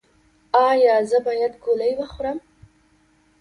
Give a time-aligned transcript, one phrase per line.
[0.67, 2.37] ایا زه باید ګولۍ وخورم؟